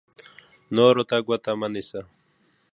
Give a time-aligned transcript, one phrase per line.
[0.75, 2.01] نورو ته ګوته مه نیسئ.